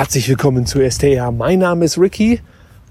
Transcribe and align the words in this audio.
Herzlich 0.00 0.30
willkommen 0.30 0.64
zu 0.64 0.80
STR. 0.80 1.30
Mein 1.30 1.58
Name 1.58 1.84
ist 1.84 1.98
Ricky 1.98 2.40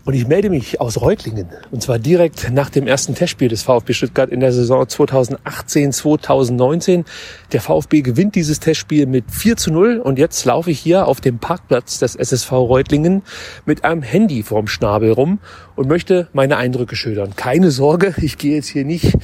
und 0.05 0.13
ich 0.13 0.27
melde 0.27 0.51
mich 0.51 0.79
aus 0.79 1.01
Reutlingen. 1.01 1.47
Und 1.71 1.81
zwar 1.81 1.97
direkt 1.97 2.51
nach 2.53 2.69
dem 2.69 2.85
ersten 2.85 3.15
Testspiel 3.15 3.47
des 3.47 3.63
VfB 3.63 3.93
Stuttgart 3.93 4.29
in 4.29 4.41
der 4.41 4.53
Saison 4.53 4.83
2018-2019. 4.83 7.05
Der 7.51 7.61
VfB 7.61 8.01
gewinnt 8.01 8.35
dieses 8.35 8.59
Testspiel 8.59 9.07
mit 9.07 9.25
4 9.31 9.57
zu 9.57 9.71
0 9.71 9.97
und 9.97 10.19
jetzt 10.19 10.45
laufe 10.45 10.69
ich 10.69 10.79
hier 10.79 11.07
auf 11.07 11.19
dem 11.19 11.39
Parkplatz 11.39 11.97
des 11.97 12.15
SSV 12.15 12.51
Reutlingen 12.51 13.23
mit 13.65 13.85
einem 13.85 14.03
Handy 14.03 14.43
vorm 14.43 14.67
Schnabel 14.67 15.11
rum 15.11 15.39
und 15.75 15.87
möchte 15.87 16.27
meine 16.33 16.57
Eindrücke 16.57 16.95
schildern. 16.95 17.35
Keine 17.35 17.71
Sorge, 17.71 18.13
ich 18.21 18.37
gehe 18.37 18.53
jetzt 18.53 18.67
hier 18.67 18.85
nicht 18.85 19.17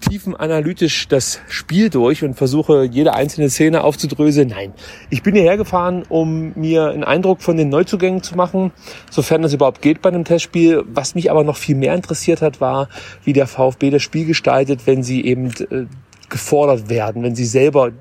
tiefenanalytisch 0.00 1.08
das 1.08 1.40
Spiel 1.48 1.90
durch 1.90 2.22
und 2.24 2.34
versuche 2.34 2.84
jede 2.84 3.14
einzelne 3.14 3.50
Szene 3.50 3.82
aufzudröseln. 3.84 4.48
Nein, 4.48 4.72
ich 5.10 5.22
bin 5.22 5.34
hierher 5.34 5.56
gefahren, 5.56 6.04
um 6.08 6.52
mir 6.54 6.88
einen 6.90 7.04
Eindruck 7.04 7.42
von 7.42 7.56
den 7.56 7.68
Neuzugängen 7.68 8.22
zu 8.22 8.36
machen, 8.36 8.72
sofern 9.10 9.42
das 9.42 9.52
überhaupt 9.52 9.82
geht 9.82 10.02
bei 10.02 10.08
einem 10.08 10.24
Testspiel. 10.24 10.84
Was 10.86 11.14
mich 11.14 11.30
aber 11.30 11.44
noch 11.44 11.56
viel 11.56 11.76
mehr 11.76 11.94
interessiert 11.94 12.42
hat, 12.42 12.60
war, 12.60 12.88
wie 13.24 13.32
der 13.32 13.46
VfB 13.46 13.90
das 13.90 14.02
Spiel 14.02 14.26
gestaltet, 14.26 14.86
wenn 14.86 15.02
sie 15.02 15.24
eben 15.24 15.48
äh, 15.70 15.86
gefordert 16.28 16.88
werden, 16.88 17.22
wenn 17.22 17.34
sie 17.34 17.46
selber 17.46 17.92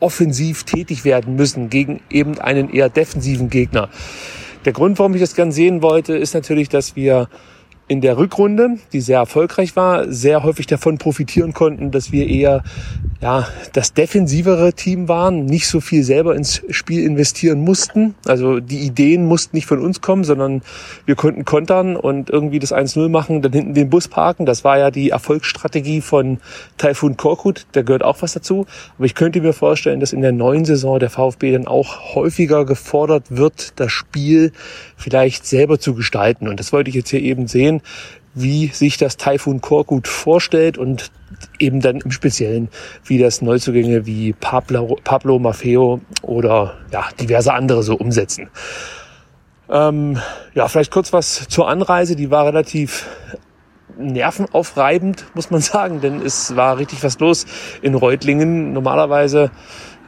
offensiv 0.00 0.64
tätig 0.64 1.04
werden 1.04 1.36
müssen 1.36 1.70
gegen 1.70 2.00
eben 2.10 2.38
einen 2.38 2.70
eher 2.70 2.88
defensiven 2.88 3.50
Gegner. 3.50 3.88
Der 4.64 4.72
Grund, 4.72 4.98
warum 4.98 5.14
ich 5.14 5.20
das 5.20 5.34
gern 5.34 5.52
sehen 5.52 5.80
wollte, 5.82 6.16
ist 6.16 6.34
natürlich, 6.34 6.68
dass 6.68 6.96
wir 6.96 7.28
in 7.88 8.00
der 8.00 8.18
Rückrunde, 8.18 8.78
die 8.92 9.00
sehr 9.00 9.18
erfolgreich 9.18 9.76
war, 9.76 10.10
sehr 10.10 10.42
häufig 10.42 10.66
davon 10.66 10.98
profitieren 10.98 11.52
konnten, 11.52 11.92
dass 11.92 12.10
wir 12.10 12.26
eher 12.26 12.64
ja, 13.20 13.46
das 13.72 13.94
defensivere 13.94 14.72
Team 14.72 15.08
waren, 15.08 15.46
nicht 15.46 15.68
so 15.68 15.80
viel 15.80 16.02
selber 16.02 16.34
ins 16.34 16.62
Spiel 16.70 17.04
investieren 17.04 17.60
mussten. 17.60 18.14
Also 18.26 18.60
die 18.60 18.80
Ideen 18.80 19.24
mussten 19.26 19.56
nicht 19.56 19.66
von 19.66 19.80
uns 19.80 20.00
kommen, 20.00 20.24
sondern 20.24 20.62
wir 21.06 21.14
konnten 21.14 21.44
kontern 21.44 21.96
und 21.96 22.28
irgendwie 22.28 22.58
das 22.58 22.74
1-0 22.74 23.08
machen, 23.08 23.40
dann 23.40 23.52
hinten 23.52 23.74
den 23.74 23.88
Bus 23.88 24.08
parken. 24.08 24.46
Das 24.46 24.64
war 24.64 24.78
ja 24.78 24.90
die 24.90 25.10
Erfolgsstrategie 25.10 26.00
von 26.00 26.38
Taifun 26.78 27.16
Korkut, 27.16 27.66
da 27.72 27.82
gehört 27.82 28.02
auch 28.02 28.20
was 28.20 28.34
dazu. 28.34 28.66
Aber 28.96 29.06
ich 29.06 29.14
könnte 29.14 29.40
mir 29.40 29.52
vorstellen, 29.52 30.00
dass 30.00 30.12
in 30.12 30.22
der 30.22 30.32
neuen 30.32 30.64
Saison 30.64 30.98
der 30.98 31.10
VfB 31.10 31.52
dann 31.52 31.66
auch 31.66 32.14
häufiger 32.16 32.64
gefordert 32.64 33.24
wird, 33.30 33.78
das 33.80 33.92
Spiel 33.92 34.52
vielleicht 34.96 35.46
selber 35.46 35.78
zu 35.78 35.94
gestalten. 35.94 36.48
Und 36.48 36.60
das 36.60 36.72
wollte 36.72 36.90
ich 36.90 36.96
jetzt 36.96 37.10
hier 37.10 37.22
eben 37.22 37.46
sehen, 37.46 37.75
wie 38.34 38.68
sich 38.68 38.98
das 38.98 39.16
Taifun 39.16 39.60
Korkut 39.60 40.08
vorstellt 40.08 40.76
und 40.76 41.10
eben 41.58 41.80
dann 41.80 42.00
im 42.00 42.10
Speziellen, 42.10 42.68
wie 43.04 43.18
das 43.18 43.40
Neuzugänge 43.40 44.04
wie 44.06 44.34
Pablo, 44.34 44.98
Pablo 45.02 45.38
Maffeo 45.38 46.00
oder 46.22 46.74
ja, 46.92 47.06
diverse 47.18 47.54
andere 47.54 47.82
so 47.82 47.96
umsetzen. 47.96 48.50
Ähm, 49.68 50.18
ja, 50.54 50.68
vielleicht 50.68 50.92
kurz 50.92 51.12
was 51.12 51.48
zur 51.48 51.68
Anreise. 51.68 52.14
Die 52.14 52.30
war 52.30 52.46
relativ 52.46 53.06
nervenaufreibend, 53.98 55.24
muss 55.34 55.50
man 55.50 55.60
sagen, 55.62 56.00
denn 56.00 56.20
es 56.20 56.56
war 56.56 56.78
richtig 56.78 57.02
was 57.02 57.18
los 57.18 57.46
in 57.82 57.94
Reutlingen. 57.94 58.72
Normalerweise 58.72 59.50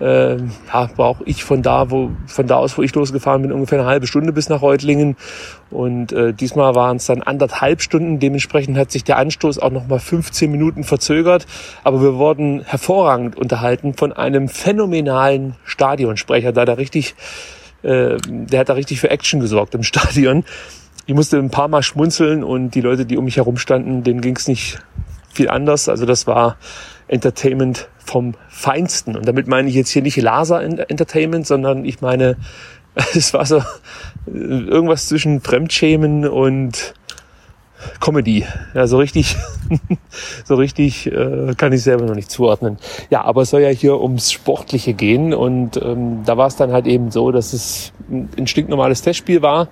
äh, 0.01 0.37
ja, 0.37 0.91
brauche 0.95 1.25
ich 1.25 1.45
von 1.45 1.63
da, 1.63 1.91
wo 1.91 2.11
von 2.27 2.47
da 2.47 2.57
aus, 2.57 2.79
wo 2.79 2.83
ich 2.83 2.95
losgefahren 2.95 3.43
bin, 3.43 3.53
ungefähr 3.53 3.81
eine 3.81 3.89
halbe 3.89 4.07
Stunde 4.07 4.33
bis 4.33 4.49
nach 4.49 4.63
Reutlingen. 4.63 5.17
Und 5.71 6.13
äh, 6.13 6.33
diesmal 6.33 6.75
waren 6.75 6.99
es 6.99 7.07
dann 7.07 7.23
anderthalb 7.23 7.83
Stunden. 7.83 8.21
Dementsprechend 8.21 8.79
hat 8.79 8.91
sich 8.91 9.05
der 9.05 9.19
Anstoß 9.19 9.59
auch 9.59 9.71
noch 9.71 9.87
mal 9.87 9.99
15 9.99 10.51
Minuten 10.51 10.85
verzögert. 10.85 11.47
Aber 11.85 12.01
wir 12.01 12.15
wurden 12.15 12.63
hervorragend 12.65 13.37
unterhalten 13.37 13.95
von 13.95 14.13
einem 14.13 14.49
phänomenalen 14.49 15.57
Stadionsprecher, 15.65 16.53
da 16.53 16.65
der 16.65 16.79
richtig, 16.79 17.15
äh, 17.83 18.17
der 18.29 18.61
hat 18.61 18.69
da 18.69 18.75
richtig 18.75 19.01
für 19.01 19.11
Action 19.11 19.41
gesorgt 19.41 19.75
im 19.75 19.83
Stadion. 19.85 20.45
Ich 21.07 21.15
musste 21.15 21.39
ein 21.39 21.51
paar 21.51 21.69
Mal 21.69 21.83
schmunzeln 21.83 22.45
und 22.45 22.75
die 22.75 22.83
Leute, 22.83 23.07
die 23.07 23.17
um 23.17 23.25
mich 23.25 23.37
herum 23.37 23.57
standen, 23.57 24.05
denen 24.05 24.21
ging 24.21 24.37
es 24.37 24.47
nicht 24.47 24.79
viel 25.33 25.49
anders. 25.49 25.89
Also 25.89 26.05
das 26.05 26.27
war 26.27 26.57
Entertainment 27.09 27.89
vom 27.99 28.35
Feinsten. 28.49 29.17
Und 29.17 29.27
damit 29.27 29.49
meine 29.49 29.69
ich 29.69 29.75
jetzt 29.75 29.91
hier 29.91 30.03
nicht 30.03 30.17
Laser 30.17 30.63
Entertainment, 30.63 31.47
sondern 31.47 31.85
ich 31.85 32.01
meine, 32.01 32.37
es 33.15 33.35
war 33.35 33.47
so 33.47 33.63
irgendwas 34.27 35.09
zwischen 35.09 35.41
Fremdschämen 35.41 36.27
und 36.27 36.95
Comedy. 38.01 38.45
Ja, 38.75 38.87
so 38.87 38.99
richtig, 38.99 39.37
so 40.45 40.57
richtig 40.57 41.07
äh, 41.07 41.55
kann 41.57 41.73
ich 41.73 41.83
selber 41.83 42.07
noch 42.07 42.15
nicht 42.15 42.31
zuordnen. 42.31 42.79
Ja, 43.11 43.23
aber 43.23 43.43
es 43.43 43.51
soll 43.51 43.63
ja 43.63 43.69
hier 43.69 44.01
ums 44.01 44.33
Sportliche 44.33 44.95
gehen 44.95 45.33
und 45.33 45.77
ähm, 45.77 46.23
da 46.25 46.37
war 46.37 46.49
es 46.49 46.57
dann 46.57 46.73
halt 46.73 46.87
eben 46.87 47.11
so, 47.11 47.31
dass 47.31 47.53
es 47.53 47.93
ein 48.11 48.47
stinknormales 48.47 49.03
Testspiel 49.03 49.43
war. 49.43 49.69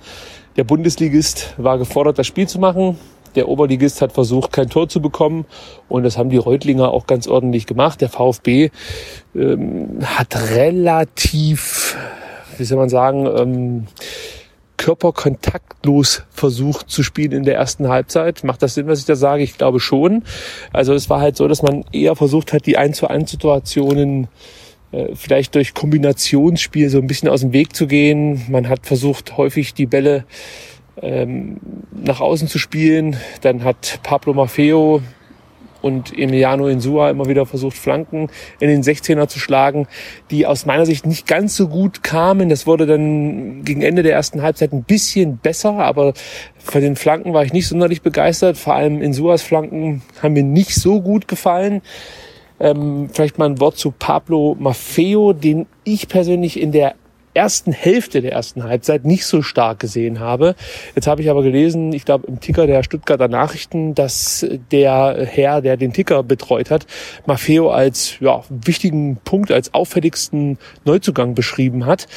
Der 0.57 0.65
Bundesligist 0.65 1.55
war 1.57 1.79
gefordert, 1.79 2.19
das 2.19 2.27
Spiel 2.27 2.49
zu 2.49 2.59
machen. 2.59 2.97
Der 3.37 3.49
Oberligist 3.49 4.03
hat 4.03 4.13
versucht, 4.13 4.53
kein 4.53 4.69
Tor 4.69 4.89
zu 4.89 5.01
bekommen 5.01 5.45
und 5.89 6.03
das 6.03 6.19
haben 6.19 6.31
die 6.31 6.37
Reutlinger 6.37 6.91
auch 6.91 7.07
ganz 7.07 7.29
ordentlich 7.29 7.67
gemacht. 7.67 8.01
Der 8.01 8.09
VfB 8.09 8.71
ähm, 9.35 9.99
hat 10.05 10.37
relativ, 10.55 11.97
wie 12.57 12.65
soll 12.65 12.79
man 12.79 12.89
sagen, 12.89 13.27
ähm, 13.27 13.87
körperkontaktlos 14.77 16.23
versucht 16.31 16.91
zu 16.91 17.03
spielen 17.03 17.33
in 17.33 17.45
der 17.45 17.57
ersten 17.57 17.89
Halbzeit. 17.89 18.45
Macht 18.45 18.63
das 18.63 18.75
Sinn, 18.75 18.87
was 18.87 19.01
ich 19.01 19.05
da 19.05 19.17
sage? 19.17 19.43
Ich 19.43 19.59
glaube 19.59 19.81
schon. 19.81 20.23
Also 20.73 20.95
es 20.95 21.09
war 21.11 21.21
halt 21.21 21.37
so, 21.37 21.49
dass 21.49 21.63
man 21.63 21.85
eher 21.93 22.17
versucht 22.17 22.53
hat, 22.53 22.67
die 22.67 22.77
1 22.77 22.97
zu 22.97 23.09
1 23.09 23.31
Situationen 23.31 24.29
äh, 24.93 25.15
vielleicht 25.15 25.55
durch 25.55 25.75
Kombinationsspiel 25.75 26.91
so 26.91 26.99
ein 26.99 27.07
bisschen 27.07 27.29
aus 27.29 27.41
dem 27.41 27.53
Weg 27.53 27.75
zu 27.75 27.87
gehen. 27.87 28.43
Man 28.49 28.69
hat 28.69 28.87
versucht, 28.87 29.37
häufig 29.37 29.75
die 29.75 29.87
Bälle 29.87 30.25
ähm, 31.03 31.59
nach 31.93 32.21
außen 32.21 32.49
zu 32.49 32.59
spielen. 32.59 33.17
Dann 33.43 33.65
hat 33.65 34.01
Pablo 34.03 34.35
Maffeo 34.35 35.03
und 35.83 36.19
Emiliano 36.19 36.67
Insua 36.67 37.11
immer 37.11 37.27
wieder 37.27 37.47
versucht, 37.47 37.77
Flanken 37.77 38.29
in 38.59 38.69
den 38.69 38.83
16er 38.83 39.29
zu 39.29 39.39
schlagen, 39.39 39.87
die 40.31 40.47
aus 40.47 40.67
meiner 40.67 40.85
Sicht 40.85 41.07
nicht 41.07 41.27
ganz 41.27 41.57
so 41.57 41.69
gut 41.69 42.03
kamen. 42.03 42.49
Das 42.49 42.67
wurde 42.67 42.87
dann 42.87 43.63
gegen 43.65 43.83
Ende 43.83 44.03
der 44.03 44.13
ersten 44.13 44.43
Halbzeit 44.43 44.73
ein 44.73 44.83
bisschen 44.83 45.39
besser, 45.39 45.75
aber 45.79 46.15
von 46.59 46.81
den 46.81 46.97
Flanken 46.97 47.33
war 47.33 47.45
ich 47.45 47.53
nicht 47.53 47.69
sonderlich 47.69 48.03
begeistert. 48.03 48.57
Vor 48.57 48.75
allem 48.75 49.01
Insuas 49.01 49.43
Flanken 49.43 50.03
haben 50.23 50.33
mir 50.33 50.43
nicht 50.43 50.75
so 50.75 51.01
gut 51.01 51.29
gefallen. 51.29 51.83
Ähm, 52.59 53.09
vielleicht 53.13 53.39
mal 53.39 53.47
ein 53.47 53.61
Wort 53.61 53.77
zu 53.77 53.93
Pablo 53.93 54.57
Maffeo, 54.59 55.35
den 55.35 55.67
ich 55.85 56.09
persönlich 56.09 56.61
in 56.61 56.73
der 56.73 56.95
ersten 57.37 57.73
Hälfte 57.73 58.21
der 58.23 58.33
ersten 58.33 58.65
Halbzeit 58.65 59.05
nicht 59.05 59.27
so 59.27 59.43
stark 59.43 59.79
gesehen 59.79 60.19
habe. 60.21 60.55
Jetzt 60.95 61.07
habe 61.07 61.23
ich 61.23 61.31
aber 61.31 61.43
gelesen, 61.43 61.93
ich 61.93 62.05
glaube 62.05 62.27
im 62.27 62.41
Ticker 62.41 62.67
der 62.67 62.83
Stuttgarter 62.83 63.29
Nachrichten, 63.29 63.95
dass 63.95 64.47
der 64.73 65.27
Herr, 65.29 65.61
der 65.61 65.77
den 65.77 65.93
Ticker 65.93 66.23
betreut 66.23 66.71
hat, 66.71 66.87
Maffeo 67.27 67.71
als 67.71 68.17
ja, 68.21 68.43
wichtigen 68.49 69.19
Punkt, 69.25 69.53
als 69.53 69.75
auffälligsten 69.75 70.59
Neuzugang 70.85 71.35
beschrieben 71.35 71.87
hat. 71.87 72.09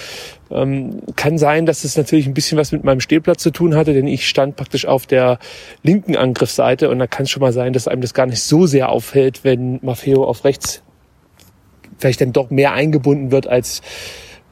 Ähm, 0.52 1.02
kann 1.16 1.38
sein, 1.38 1.68
dass 1.68 1.84
es 1.84 1.96
natürlich 1.96 2.26
ein 2.26 2.34
bisschen 2.34 2.58
was 2.58 2.72
mit 2.72 2.84
meinem 2.84 3.02
Stehplatz 3.02 3.44
zu 3.44 3.52
tun 3.52 3.76
hatte, 3.76 3.94
denn 3.94 4.08
ich 4.08 4.28
stand 4.28 4.56
praktisch 4.56 4.88
auf 4.88 5.06
der 5.06 5.38
linken 5.84 6.16
Angriffsseite 6.16 6.90
und 6.90 6.98
da 6.98 7.06
kann 7.06 7.26
es 7.26 7.30
schon 7.30 7.42
mal 7.42 7.54
sein, 7.54 7.74
dass 7.74 7.88
einem 7.88 8.02
das 8.02 8.16
gar 8.16 8.26
nicht 8.26 8.42
so 8.42 8.66
sehr 8.66 8.90
auffällt, 8.90 9.44
wenn 9.44 9.80
Maffeo 9.84 10.24
auf 10.24 10.46
rechts 10.46 10.82
vielleicht 12.00 12.22
dann 12.22 12.34
doch 12.34 12.50
mehr 12.50 12.74
eingebunden 12.74 13.32
wird 13.32 13.48
als 13.48 13.82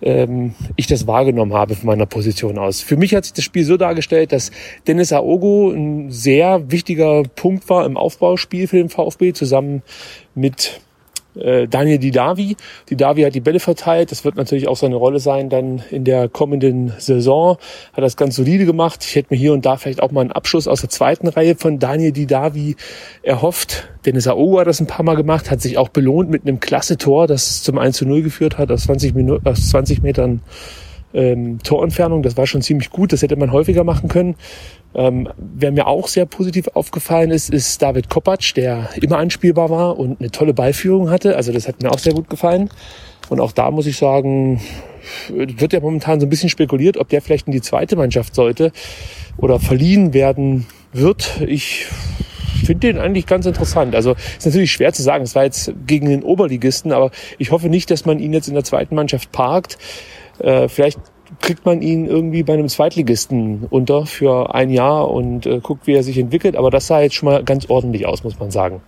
ähm, 0.02 0.53
ich 0.75 0.88
das 0.88 1.08
wahrgenommen 1.08 1.53
habe 1.53 1.75
von 1.75 1.88
meiner 1.88 2.06
Position 2.06 2.58
aus. 2.58 2.81
Für 2.81 2.97
mich 2.97 3.16
hat 3.16 3.25
sich 3.25 3.34
das 3.34 3.46
Spiel 3.46 3.66
so 3.66 3.78
dargestellt, 3.78 4.31
dass 4.31 4.52
Dennis 4.88 5.13
Aogo 5.13 5.72
ein 5.72 6.12
sehr 6.12 6.72
wichtiger 6.72 7.24
Punkt 7.24 7.69
war 7.69 7.85
im 7.85 7.97
Aufbauspiel 7.97 8.68
für 8.68 8.78
den 8.78 8.90
VfB, 8.90 9.34
zusammen 9.34 9.81
mit 10.36 10.81
äh, 11.40 11.68
Daniel 11.68 11.98
Didavi. 11.98 12.56
Didavi 12.90 13.22
hat 13.24 13.36
die 13.36 13.42
Bälle 13.42 13.59
verteilt. 13.59 14.12
Das 14.12 14.25
wird 14.25 14.36
natürlich 14.36 14.68
auch 14.68 14.78
seine 14.78 14.96
Rolle 14.96 15.20
sein 15.20 15.50
dann 15.50 15.81
in 15.92 16.03
der 16.03 16.30
kommenden 16.30 16.94
Saison. 16.98 17.57
Hat 17.94 18.04
das 18.04 18.18
ganz 18.18 18.36
solide 18.36 18.66
gemacht. 18.66 19.04
Ich 19.04 19.16
hätte 19.16 19.28
mir 19.31 19.38
hier 19.38 19.54
und 19.54 19.66
da 19.66 19.78
vielleicht 19.78 20.01
auch 20.01 20.12
mal 20.12 20.22
einen 20.22 20.31
Abschluss 20.31 20.68
aus 20.68 20.81
der 20.81 20.89
zweiten 20.89 21.28
Reihe 21.28 21.56
von 21.56 21.80
Daniel 21.80 22.12
Didavi 22.12 22.75
erhofft. 23.24 23.89
Dennis 24.06 24.28
Aogo 24.28 24.60
hat 24.60 24.68
das 24.68 24.80
ein 24.80 24.88
paar 24.88 25.04
Mal 25.04 25.16
gemacht, 25.16 25.51
hat 25.51 25.62
sich 25.62 25.78
auch 25.78 25.89
belohnt 25.89 26.30
mit 26.30 26.44
einem 26.44 26.60
klasse 26.60 26.98
Tor, 26.98 27.28
das 27.28 27.62
zum 27.63 27.78
1 27.78 27.98
zu 27.98 28.06
0 28.06 28.22
geführt 28.22 28.57
hat, 28.57 28.72
aus 28.72 28.83
20, 28.83 29.13
Minuten, 29.16 29.48
aus 29.48 29.69
20 29.69 30.01
Metern 30.01 30.42
ähm, 31.13 31.60
Torentfernung. 31.63 32.22
Das 32.22 32.38
war 32.38 32.48
schon 32.48 32.62
ziemlich 32.62 32.90
gut. 32.90 33.13
Das 33.13 33.22
hätte 33.22 33.36
man 33.36 33.51
häufiger 33.51 33.83
machen 33.83 34.07
können. 34.10 34.36
Ähm, 34.97 35.29
wer 35.38 35.71
mir 35.71 35.85
auch 35.85 36.07
sehr 36.07 36.25
positiv 36.25 36.69
aufgefallen 36.73 37.29
ist, 37.29 37.51
ist 37.51 37.79
David 37.83 38.09
Kopacz, 38.09 38.55
der 38.55 38.89
immer 38.99 39.19
anspielbar 39.19 39.69
war 39.69 39.99
und 39.99 40.19
eine 40.19 40.31
tolle 40.31 40.55
Ballführung 40.55 41.11
hatte. 41.11 41.35
Also 41.35 41.53
das 41.53 41.67
hat 41.67 41.83
mir 41.83 41.91
auch 41.91 41.99
sehr 41.99 42.13
gut 42.13 42.29
gefallen. 42.29 42.69
Und 43.29 43.39
auch 43.39 43.51
da 43.51 43.69
muss 43.69 43.85
ich 43.85 43.97
sagen, 43.97 44.59
wird 45.29 45.73
ja 45.73 45.79
momentan 45.79 46.19
so 46.19 46.25
ein 46.25 46.29
bisschen 46.29 46.49
spekuliert, 46.49 46.97
ob 46.97 47.09
der 47.09 47.21
vielleicht 47.21 47.45
in 47.45 47.53
die 47.53 47.61
zweite 47.61 47.95
Mannschaft 47.95 48.33
sollte 48.33 48.71
oder 49.38 49.59
verliehen 49.59 50.15
werden 50.15 50.65
wird. 50.94 51.41
Ich 51.45 51.85
finde 52.65 52.88
den 52.88 52.97
eigentlich 52.97 53.27
ganz 53.27 53.45
interessant. 53.45 53.94
Also 53.94 54.15
ist 54.38 54.47
natürlich 54.47 54.71
schwer 54.71 54.94
zu 54.94 55.03
sagen. 55.03 55.23
Es 55.23 55.35
war 55.35 55.44
jetzt 55.44 55.73
gegen 55.85 56.09
den 56.09 56.23
Oberligisten, 56.23 56.91
aber 56.91 57.11
ich 57.38 57.51
hoffe 57.51 57.69
nicht, 57.69 57.91
dass 57.91 58.05
man 58.05 58.17
ihn 58.17 58.33
jetzt 58.33 58.47
in 58.47 58.55
der 58.55 58.63
zweiten 58.63 58.95
Mannschaft 58.95 59.31
parkt. 59.31 59.77
Äh, 60.39 60.67
vielleicht 60.67 60.99
kriegt 61.41 61.65
man 61.65 61.81
ihn 61.81 62.06
irgendwie 62.06 62.44
bei 62.44 62.53
einem 62.53 62.69
Zweitligisten 62.69 63.68
unter 63.69 64.06
für 64.06 64.53
ein 64.53 64.69
Jahr 64.69 65.09
und 65.09 65.45
äh, 65.45 65.59
guckt, 65.59 65.88
wie 65.88 65.94
er 65.94 66.03
sich 66.03 66.18
entwickelt. 66.18 66.56
Aber 66.56 66.71
das 66.71 66.88
sah 66.88 67.01
jetzt 67.01 67.15
schon 67.15 67.29
mal 67.29 67.44
ganz 67.44 67.69
ordentlich 67.69 68.06
aus, 68.06 68.24
muss 68.24 68.39
man 68.39 68.51
sagen. 68.51 68.81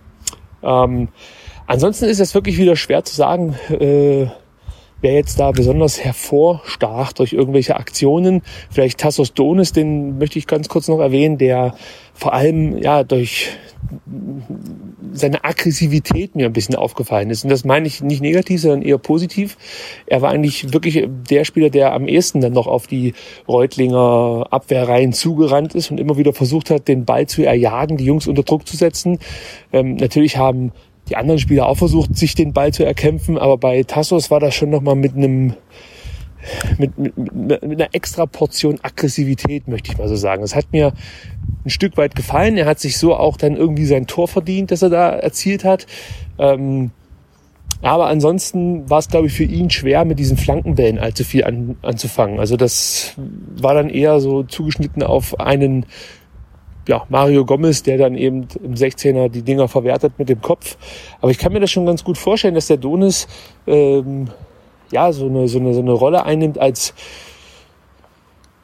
Ähm, 0.62 1.08
ansonsten 1.66 2.06
ist 2.06 2.20
es 2.20 2.34
wirklich 2.34 2.58
wieder 2.58 2.76
schwer 2.76 3.04
zu 3.04 3.14
sagen, 3.14 3.54
äh, 3.70 4.26
wer 5.00 5.14
jetzt 5.14 5.40
da 5.40 5.50
besonders 5.50 6.00
hervorstach 6.00 7.12
durch 7.12 7.32
irgendwelche 7.32 7.76
Aktionen. 7.76 8.42
Vielleicht 8.70 8.98
Tassos 8.98 9.34
Donis, 9.34 9.72
den 9.72 10.18
möchte 10.18 10.38
ich 10.38 10.46
ganz 10.46 10.68
kurz 10.68 10.88
noch 10.88 11.00
erwähnen, 11.00 11.38
der 11.38 11.74
vor 12.14 12.34
allem 12.34 12.78
ja 12.78 13.02
durch 13.04 13.50
seine 15.12 15.44
Aggressivität 15.44 16.34
mir 16.34 16.46
ein 16.46 16.52
bisschen 16.52 16.74
aufgefallen 16.74 17.30
ist. 17.30 17.44
Und 17.44 17.50
das 17.50 17.64
meine 17.64 17.86
ich 17.86 18.02
nicht 18.02 18.20
negativ, 18.20 18.60
sondern 18.60 18.82
eher 18.82 18.98
positiv. 18.98 19.56
Er 20.06 20.22
war 20.22 20.30
eigentlich 20.30 20.72
wirklich 20.72 21.06
der 21.30 21.44
Spieler, 21.44 21.70
der 21.70 21.92
am 21.92 22.08
ehesten 22.08 22.40
dann 22.40 22.52
noch 22.52 22.66
auf 22.66 22.86
die 22.86 23.14
Reutlinger 23.48 24.46
Abwehrreihen 24.50 25.12
zugerannt 25.12 25.74
ist 25.74 25.90
und 25.90 25.98
immer 25.98 26.16
wieder 26.16 26.32
versucht 26.32 26.70
hat, 26.70 26.88
den 26.88 27.04
Ball 27.04 27.26
zu 27.26 27.42
erjagen, 27.42 27.96
die 27.96 28.04
Jungs 28.04 28.26
unter 28.26 28.42
Druck 28.42 28.66
zu 28.66 28.76
setzen. 28.76 29.18
Ähm, 29.72 29.96
natürlich 29.96 30.36
haben 30.36 30.72
die 31.08 31.16
anderen 31.16 31.40
Spieler 31.40 31.66
auch 31.66 31.76
versucht, 31.76 32.16
sich 32.16 32.34
den 32.34 32.52
Ball 32.52 32.72
zu 32.72 32.84
erkämpfen, 32.84 33.36
aber 33.36 33.58
bei 33.58 33.82
Tassos 33.82 34.30
war 34.30 34.40
das 34.40 34.54
schon 34.54 34.70
nochmal 34.70 34.94
mit 34.94 35.16
einem 35.16 35.54
mit, 36.78 36.96
mit, 36.98 37.16
mit 37.16 37.62
einer 37.62 37.88
extra 37.92 38.26
Portion 38.26 38.78
Aggressivität, 38.82 39.68
möchte 39.68 39.92
ich 39.92 39.98
mal 39.98 40.08
so 40.08 40.16
sagen. 40.16 40.42
Das 40.42 40.54
hat 40.54 40.72
mir 40.72 40.92
ein 41.64 41.70
Stück 41.70 41.96
weit 41.96 42.14
gefallen. 42.14 42.56
Er 42.56 42.66
hat 42.66 42.80
sich 42.80 42.98
so 42.98 43.14
auch 43.14 43.36
dann 43.36 43.56
irgendwie 43.56 43.86
sein 43.86 44.06
Tor 44.06 44.28
verdient, 44.28 44.70
das 44.70 44.82
er 44.82 44.90
da 44.90 45.10
erzielt 45.10 45.64
hat. 45.64 45.86
Ähm, 46.38 46.90
aber 47.82 48.06
ansonsten 48.06 48.88
war 48.90 48.98
es, 48.98 49.08
glaube 49.08 49.28
ich, 49.28 49.32
für 49.32 49.44
ihn 49.44 49.70
schwer, 49.70 50.04
mit 50.04 50.18
diesen 50.18 50.36
Flankenbällen 50.36 50.98
allzu 50.98 51.24
viel 51.24 51.44
an, 51.44 51.76
anzufangen. 51.82 52.38
Also 52.38 52.56
das 52.56 53.14
war 53.16 53.74
dann 53.74 53.88
eher 53.88 54.20
so 54.20 54.42
zugeschnitten 54.42 55.02
auf 55.02 55.40
einen 55.40 55.86
ja, 56.88 57.04
Mario 57.08 57.44
Gomez, 57.44 57.82
der 57.82 57.98
dann 57.98 58.16
eben 58.16 58.48
im 58.62 58.74
16er 58.74 59.28
die 59.28 59.42
Dinger 59.42 59.68
verwertet 59.68 60.14
mit 60.18 60.28
dem 60.28 60.40
Kopf. 60.40 60.76
Aber 61.20 61.30
ich 61.30 61.38
kann 61.38 61.52
mir 61.52 61.60
das 61.60 61.70
schon 61.70 61.86
ganz 61.86 62.04
gut 62.04 62.18
vorstellen, 62.18 62.54
dass 62.54 62.66
der 62.66 62.78
Donis 62.78 63.28
ähm, 63.66 64.28
ja 64.90 65.12
so 65.12 65.26
eine, 65.26 65.48
so, 65.48 65.58
eine, 65.58 65.72
so 65.72 65.80
eine 65.80 65.92
Rolle 65.92 66.24
einnimmt 66.24 66.58
als 66.58 66.94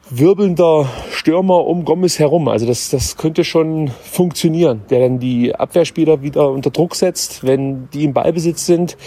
wirbelnder 0.09 0.87
Stürmer 1.11 1.65
um 1.65 1.85
Gomez 1.85 2.19
herum. 2.19 2.47
Also 2.47 2.65
das, 2.65 2.89
das 2.89 3.17
könnte 3.17 3.43
schon 3.43 3.89
funktionieren, 3.89 4.81
der 4.89 4.99
dann 5.01 5.19
die 5.19 5.53
Abwehrspieler 5.53 6.21
wieder 6.21 6.49
unter 6.49 6.69
Druck 6.69 6.95
setzt, 6.95 7.45
wenn 7.45 7.89
die 7.91 8.05
im 8.05 8.13
Ballbesitz 8.13 8.65
sind. 8.65 8.97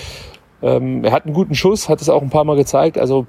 Ähm, 0.62 1.04
er 1.04 1.12
hat 1.12 1.24
einen 1.24 1.34
guten 1.34 1.54
Schuss, 1.54 1.88
hat 1.88 2.00
es 2.02 2.08
auch 2.08 2.22
ein 2.22 2.30
paar 2.30 2.44
Mal 2.44 2.56
gezeigt. 2.56 2.98
Also 2.98 3.26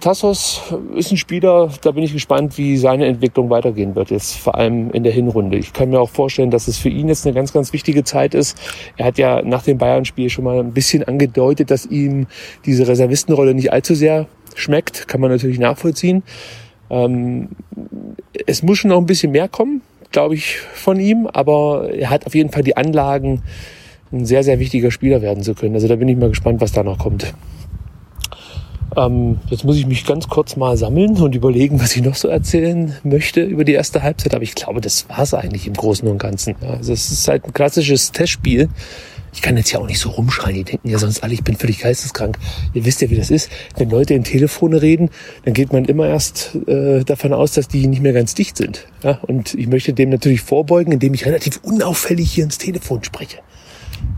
Tassos 0.00 0.60
ist 0.94 1.10
ein 1.10 1.16
Spieler, 1.16 1.70
da 1.82 1.90
bin 1.92 2.04
ich 2.04 2.12
gespannt, 2.12 2.58
wie 2.58 2.76
seine 2.76 3.06
Entwicklung 3.06 3.50
weitergehen 3.50 3.94
wird, 3.94 4.10
jetzt 4.10 4.36
vor 4.36 4.54
allem 4.54 4.90
in 4.90 5.02
der 5.02 5.12
Hinrunde. 5.12 5.56
Ich 5.56 5.72
kann 5.72 5.90
mir 5.90 6.00
auch 6.00 6.10
vorstellen, 6.10 6.50
dass 6.50 6.68
es 6.68 6.76
für 6.76 6.88
ihn 6.88 7.08
jetzt 7.08 7.26
eine 7.26 7.34
ganz, 7.34 7.52
ganz 7.52 7.72
wichtige 7.72 8.04
Zeit 8.04 8.34
ist. 8.34 8.58
Er 8.96 9.06
hat 9.06 9.18
ja 9.18 9.42
nach 9.42 9.62
dem 9.62 9.78
Bayern-Spiel 9.78 10.28
schon 10.28 10.44
mal 10.44 10.58
ein 10.58 10.72
bisschen 10.72 11.04
angedeutet, 11.04 11.70
dass 11.70 11.86
ihm 11.86 12.26
diese 12.64 12.86
Reservistenrolle 12.86 13.54
nicht 13.54 13.72
allzu 13.72 13.94
sehr 13.94 14.26
schmeckt, 14.54 15.08
kann 15.08 15.20
man 15.20 15.30
natürlich 15.30 15.58
nachvollziehen. 15.58 16.22
Ähm, 16.90 17.48
es 18.46 18.62
muss 18.62 18.78
schon 18.78 18.90
noch 18.90 18.98
ein 18.98 19.06
bisschen 19.06 19.32
mehr 19.32 19.48
kommen, 19.48 19.82
glaube 20.12 20.34
ich, 20.34 20.58
von 20.58 21.00
ihm, 21.00 21.26
aber 21.26 21.90
er 21.92 22.10
hat 22.10 22.26
auf 22.26 22.34
jeden 22.34 22.50
Fall 22.50 22.62
die 22.62 22.76
Anlagen, 22.76 23.42
ein 24.12 24.24
sehr, 24.24 24.44
sehr 24.44 24.58
wichtiger 24.58 24.90
Spieler 24.90 25.20
werden 25.20 25.42
zu 25.42 25.54
können. 25.54 25.74
Also 25.74 25.88
da 25.88 25.96
bin 25.96 26.08
ich 26.08 26.16
mal 26.16 26.28
gespannt, 26.28 26.60
was 26.60 26.72
da 26.72 26.82
noch 26.82 26.98
kommt. 26.98 27.34
Ähm, 28.96 29.40
jetzt 29.48 29.64
muss 29.64 29.76
ich 29.76 29.86
mich 29.86 30.06
ganz 30.06 30.28
kurz 30.28 30.56
mal 30.56 30.76
sammeln 30.76 31.16
und 31.20 31.34
überlegen, 31.34 31.80
was 31.80 31.96
ich 31.96 32.02
noch 32.02 32.14
so 32.14 32.28
erzählen 32.28 32.96
möchte 33.02 33.42
über 33.42 33.64
die 33.64 33.72
erste 33.72 34.02
Halbzeit. 34.02 34.34
Aber 34.34 34.42
ich 34.42 34.54
glaube, 34.54 34.80
das 34.80 35.08
war 35.08 35.20
es 35.20 35.34
eigentlich 35.34 35.66
im 35.66 35.74
Großen 35.74 36.08
und 36.08 36.18
Ganzen. 36.18 36.54
Also 36.62 36.92
es 36.92 37.10
ist 37.10 37.28
halt 37.28 37.44
ein 37.44 37.52
klassisches 37.52 38.12
Testspiel 38.12 38.68
ich 39.36 39.42
kann 39.42 39.56
jetzt 39.58 39.70
ja 39.70 39.78
auch 39.78 39.86
nicht 39.86 40.00
so 40.00 40.08
rumschreien. 40.08 40.56
Die 40.56 40.64
denken 40.64 40.88
ja 40.88 40.98
sonst 40.98 41.22
alle, 41.22 41.34
ich 41.34 41.44
bin 41.44 41.56
völlig 41.56 41.80
geisteskrank. 41.80 42.38
Ihr 42.72 42.86
wisst 42.86 43.02
ja, 43.02 43.10
wie 43.10 43.16
das 43.16 43.30
ist. 43.30 43.50
Wenn 43.76 43.90
Leute 43.90 44.14
in 44.14 44.24
Telefone 44.24 44.80
reden, 44.80 45.10
dann 45.44 45.52
geht 45.52 45.74
man 45.74 45.84
immer 45.84 46.08
erst 46.08 46.56
äh, 46.66 47.04
davon 47.04 47.34
aus, 47.34 47.52
dass 47.52 47.68
die 47.68 47.86
nicht 47.86 48.00
mehr 48.00 48.14
ganz 48.14 48.34
dicht 48.34 48.56
sind. 48.56 48.86
Ja? 49.02 49.18
Und 49.22 49.52
ich 49.52 49.66
möchte 49.66 49.92
dem 49.92 50.08
natürlich 50.08 50.40
vorbeugen, 50.40 50.90
indem 50.90 51.12
ich 51.12 51.26
relativ 51.26 51.60
unauffällig 51.62 52.32
hier 52.32 52.44
ins 52.44 52.56
Telefon 52.56 53.04
spreche. 53.04 53.36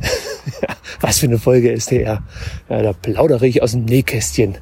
Was 1.01 1.19
für 1.19 1.27
eine 1.27 1.39
Folge 1.39 1.73
ist 1.73 1.91
der? 1.91 2.23
Ja, 2.69 2.83
da 2.83 2.93
plaudere 2.93 3.47
ich 3.47 3.61
aus 3.61 3.73
dem 3.73 3.87
Nähkästchen 3.87 4.57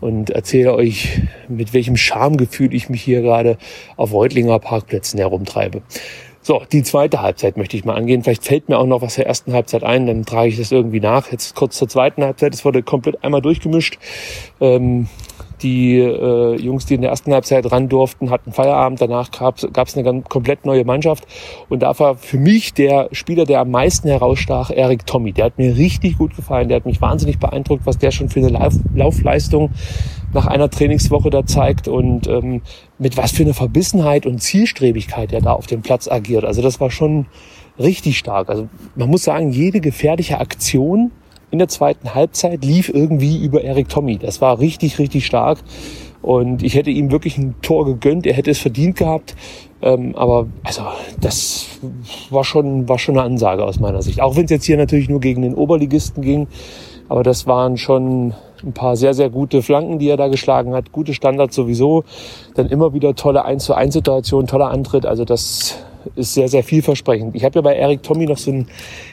und 0.00 0.28
erzähle 0.28 0.74
euch, 0.74 1.22
mit 1.48 1.72
welchem 1.72 1.96
Schamgefühl 1.96 2.74
ich 2.74 2.90
mich 2.90 3.02
hier 3.02 3.22
gerade 3.22 3.56
auf 3.96 4.12
Reutlinger 4.12 4.58
Parkplätzen 4.58 5.18
herumtreibe. 5.18 5.82
So, 6.44 6.60
die 6.72 6.82
zweite 6.82 7.22
Halbzeit 7.22 7.56
möchte 7.56 7.76
ich 7.76 7.84
mal 7.84 7.94
angehen. 7.94 8.24
Vielleicht 8.24 8.44
fällt 8.44 8.68
mir 8.68 8.76
auch 8.76 8.86
noch 8.86 9.00
was 9.00 9.14
der 9.14 9.28
ersten 9.28 9.52
Halbzeit 9.52 9.84
ein, 9.84 10.08
dann 10.08 10.24
trage 10.24 10.48
ich 10.48 10.56
das 10.56 10.72
irgendwie 10.72 10.98
nach. 10.98 11.30
Jetzt 11.30 11.54
kurz 11.54 11.78
zur 11.78 11.88
zweiten 11.88 12.24
Halbzeit. 12.24 12.52
Es 12.52 12.64
wurde 12.64 12.82
komplett 12.82 13.22
einmal 13.22 13.40
durchgemischt. 13.40 13.98
Ähm, 14.60 15.06
die 15.62 15.98
äh, 15.98 16.56
Jungs, 16.56 16.86
die 16.86 16.94
in 16.94 17.02
der 17.02 17.10
ersten 17.10 17.32
Halbzeit 17.32 17.70
ran 17.70 17.88
durften, 17.88 18.30
hatten 18.30 18.50
Feierabend. 18.50 19.00
Danach 19.00 19.30
gab 19.30 19.58
es 19.58 19.94
eine 19.94 20.02
ganz, 20.02 20.28
komplett 20.28 20.66
neue 20.66 20.84
Mannschaft. 20.84 21.28
Und 21.68 21.84
da 21.84 21.96
war 21.96 22.16
für 22.16 22.38
mich 22.38 22.74
der 22.74 23.08
Spieler, 23.12 23.44
der 23.44 23.60
am 23.60 23.70
meisten 23.70 24.08
herausstach, 24.08 24.70
Erik 24.70 25.06
Tommy. 25.06 25.32
Der 25.32 25.44
hat 25.44 25.58
mir 25.58 25.76
richtig 25.76 26.18
gut 26.18 26.34
gefallen. 26.34 26.68
Der 26.68 26.76
hat 26.76 26.86
mich 26.86 27.00
wahnsinnig 27.00 27.38
beeindruckt, 27.38 27.86
was 27.86 27.98
der 27.98 28.10
schon 28.10 28.28
für 28.28 28.40
eine 28.40 28.48
Lauf 28.48 28.74
Laufleistung 28.94 29.70
nach 30.32 30.46
einer 30.46 30.70
Trainingswoche 30.70 31.30
da 31.30 31.44
zeigt 31.46 31.88
und 31.88 32.26
ähm, 32.26 32.62
mit 32.98 33.16
was 33.16 33.32
für 33.32 33.42
eine 33.42 33.54
Verbissenheit 33.54 34.26
und 34.26 34.42
Zielstrebigkeit 34.42 35.32
er 35.32 35.40
da 35.40 35.52
auf 35.52 35.66
dem 35.66 35.82
Platz 35.82 36.08
agiert. 36.08 36.44
Also 36.44 36.62
das 36.62 36.80
war 36.80 36.90
schon 36.90 37.26
richtig 37.78 38.18
stark. 38.18 38.48
Also 38.48 38.68
man 38.94 39.08
muss 39.08 39.24
sagen, 39.24 39.50
jede 39.50 39.80
gefährliche 39.80 40.38
Aktion 40.38 41.10
in 41.50 41.58
der 41.58 41.68
zweiten 41.68 42.14
Halbzeit 42.14 42.64
lief 42.64 42.88
irgendwie 42.88 43.44
über 43.44 43.62
Eric 43.62 43.88
Tommy. 43.88 44.18
Das 44.18 44.40
war 44.40 44.58
richtig, 44.58 44.98
richtig 44.98 45.26
stark. 45.26 45.58
Und 46.22 46.62
ich 46.62 46.74
hätte 46.74 46.90
ihm 46.90 47.10
wirklich 47.10 47.36
ein 47.36 47.56
Tor 47.62 47.84
gegönnt. 47.84 48.26
Er 48.26 48.34
hätte 48.34 48.50
es 48.50 48.58
verdient 48.58 48.96
gehabt. 48.96 49.34
Ähm, 49.82 50.14
aber 50.14 50.46
also 50.62 50.82
das 51.20 51.66
war 52.30 52.44
schon, 52.44 52.88
war 52.88 52.98
schon 52.98 53.18
eine 53.18 53.26
Ansage 53.26 53.64
aus 53.64 53.80
meiner 53.80 54.00
Sicht. 54.00 54.20
Auch 54.20 54.36
wenn 54.36 54.44
es 54.44 54.50
jetzt 54.50 54.64
hier 54.64 54.76
natürlich 54.76 55.08
nur 55.08 55.20
gegen 55.20 55.42
den 55.42 55.54
Oberligisten 55.54 56.22
ging. 56.22 56.46
Aber 57.08 57.22
das 57.22 57.46
waren 57.46 57.76
schon 57.76 58.34
ein 58.64 58.72
paar 58.72 58.96
sehr, 58.96 59.14
sehr 59.14 59.30
gute 59.30 59.62
Flanken, 59.62 59.98
die 59.98 60.08
er 60.08 60.16
da 60.16 60.28
geschlagen 60.28 60.74
hat. 60.74 60.92
Gute 60.92 61.14
Standards 61.14 61.54
sowieso. 61.54 62.04
Dann 62.54 62.68
immer 62.68 62.92
wieder 62.92 63.14
tolle 63.14 63.44
1 63.44 63.64
zu 63.64 63.74
1 63.74 63.94
Situationen, 63.94 64.46
toller 64.46 64.70
Antritt. 64.70 65.06
Also 65.06 65.24
das 65.24 65.78
ist 66.16 66.34
sehr, 66.34 66.48
sehr 66.48 66.64
vielversprechend. 66.64 67.34
Ich 67.34 67.44
habe 67.44 67.56
ja 67.56 67.62
bei 67.62 67.74
Eric 67.74 68.02
Tommy 68.02 68.26
noch 68.26 68.38
so 68.38 68.50
ein 68.50 68.66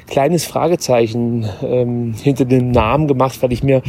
kleines 0.07 0.45
Fragezeichen 0.45 1.47
ähm, 1.63 2.13
hinter 2.21 2.45
dem 2.45 2.71
Namen 2.71 3.07
gemacht, 3.07 3.41
weil 3.41 3.53
ich 3.53 3.63
mir 3.63 3.81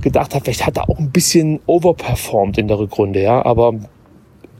gedacht 0.00 0.34
habe, 0.34 0.44
vielleicht 0.44 0.66
hat 0.66 0.76
er 0.76 0.88
auch 0.88 0.98
ein 0.98 1.10
bisschen 1.10 1.60
overperformed 1.66 2.58
in 2.58 2.68
der 2.68 2.78
Rückrunde, 2.78 3.22
ja. 3.22 3.44
Aber 3.44 3.74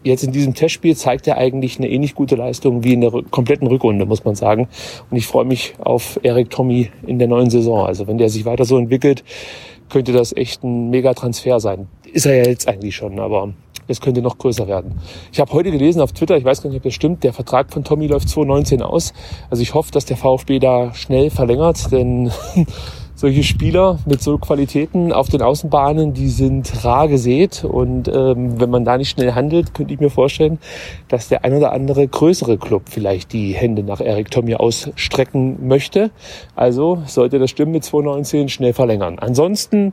jetzt 0.04 0.24
in 0.24 0.32
diesem 0.32 0.54
Testspiel 0.54 0.96
zeigt 0.96 1.26
er 1.26 1.36
eigentlich 1.36 1.78
eine 1.78 1.88
ähnlich 1.88 2.14
gute 2.14 2.36
Leistung 2.36 2.84
wie 2.84 2.94
in 2.94 3.00
der 3.00 3.12
kompletten 3.30 3.66
Rückrunde, 3.66 4.06
muss 4.06 4.24
man 4.24 4.34
sagen. 4.34 4.68
Und 5.10 5.16
ich 5.16 5.26
freue 5.26 5.44
mich 5.44 5.74
auf 5.78 6.18
Eric 6.22 6.50
Tommy 6.50 6.90
in 7.06 7.18
der 7.18 7.28
neuen 7.28 7.50
Saison. 7.50 7.86
Also 7.86 8.06
wenn 8.06 8.18
der 8.18 8.28
sich 8.28 8.44
weiter 8.44 8.64
so 8.64 8.78
entwickelt, 8.78 9.24
könnte 9.88 10.12
das 10.12 10.32
echt 10.32 10.62
ein 10.64 10.90
Mega-Transfer 10.90 11.60
sein. 11.60 11.88
Ist 12.12 12.26
er 12.26 12.36
ja 12.36 12.48
jetzt 12.48 12.68
eigentlich 12.68 12.96
schon, 12.96 13.18
aber 13.18 13.52
es 13.88 14.00
könnte 14.00 14.22
noch 14.22 14.38
größer 14.38 14.68
werden. 14.68 15.00
Ich 15.32 15.40
habe 15.40 15.52
heute 15.52 15.70
gelesen 15.70 16.00
auf 16.00 16.12
Twitter, 16.12 16.36
ich 16.36 16.44
weiß 16.44 16.62
gar 16.62 16.70
nicht, 16.70 16.76
ob 16.76 16.82
das 16.82 16.94
stimmt, 16.94 17.24
der 17.24 17.32
Vertrag 17.32 17.72
von 17.72 17.84
Tommy 17.84 18.06
läuft 18.06 18.28
2019 18.28 18.82
aus. 18.82 19.14
Also 19.50 19.62
ich 19.62 19.74
hoffe, 19.74 19.90
dass 19.92 20.04
der 20.04 20.16
VfB 20.16 20.58
da 20.58 20.94
schnell 20.94 21.30
verlängert, 21.30 21.90
denn 21.90 22.30
solche 23.18 23.42
Spieler 23.42 23.98
mit 24.06 24.22
so 24.22 24.38
Qualitäten 24.38 25.12
auf 25.12 25.28
den 25.28 25.42
Außenbahnen, 25.42 26.14
die 26.14 26.28
sind 26.28 26.84
rar 26.84 27.08
gesät. 27.08 27.64
Und 27.64 28.06
ähm, 28.06 28.60
wenn 28.60 28.70
man 28.70 28.84
da 28.84 28.96
nicht 28.96 29.10
schnell 29.10 29.32
handelt, 29.32 29.74
könnte 29.74 29.92
ich 29.92 29.98
mir 29.98 30.08
vorstellen, 30.08 30.60
dass 31.08 31.26
der 31.26 31.44
ein 31.44 31.52
oder 31.52 31.72
andere 31.72 32.06
größere 32.06 32.58
Club 32.58 32.82
vielleicht 32.88 33.32
die 33.32 33.54
Hände 33.54 33.82
nach 33.82 34.00
Eric 34.00 34.30
Tommy 34.30 34.54
ausstrecken 34.54 35.66
möchte. 35.66 36.12
Also 36.54 37.02
sollte 37.06 37.40
das 37.40 37.50
stimmen 37.50 37.72
mit 37.72 37.82
2019 37.82 38.48
schnell 38.50 38.72
verlängern. 38.72 39.18
Ansonsten 39.18 39.92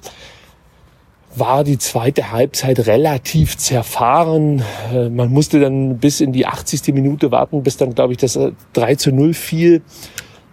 war 1.36 1.64
die 1.64 1.80
zweite 1.80 2.32
Halbzeit 2.32 2.86
relativ 2.86 3.58
zerfahren. 3.58 4.62
Äh, 4.94 5.10
man 5.10 5.34
musste 5.34 5.60
dann 5.60 5.98
bis 5.98 6.22
in 6.22 6.32
die 6.32 6.46
80. 6.46 6.94
Minute 6.94 7.32
warten, 7.32 7.64
bis 7.64 7.78
dann, 7.78 7.96
glaube 7.96 8.14
ich, 8.14 8.20
das 8.20 8.38
3 8.74 8.92
äh, 8.92 8.98
zu 8.98 9.12
0 9.12 9.34
fiel. 9.34 9.82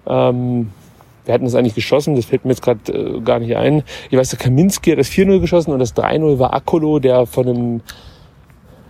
Ähm, 0.06 0.70
wir 1.24 1.34
hatten 1.34 1.44
das 1.44 1.54
eigentlich 1.54 1.74
geschossen, 1.74 2.16
das 2.16 2.24
fällt 2.24 2.44
mir 2.44 2.50
jetzt 2.50 2.62
gerade 2.62 2.92
äh, 2.92 3.20
gar 3.20 3.38
nicht 3.38 3.56
ein. 3.56 3.82
Ich 4.10 4.18
weiß, 4.18 4.30
der 4.30 4.38
Kaminski 4.38 4.90
hat 4.90 4.98
das 4.98 5.08
4-0 5.08 5.40
geschossen 5.40 5.72
und 5.72 5.78
das 5.78 5.94
3-0 5.94 6.38
war 6.38 6.52
Akolo, 6.54 6.98
der 6.98 7.26
von 7.26 7.48
einem 7.48 7.80